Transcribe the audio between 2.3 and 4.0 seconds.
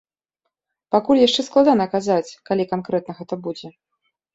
калі канкрэтна гэта будзе.